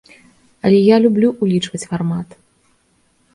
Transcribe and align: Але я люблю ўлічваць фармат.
Але 0.69 0.79
я 0.85 0.97
люблю 1.03 1.29
ўлічваць 1.43 1.83
фармат. 1.93 2.29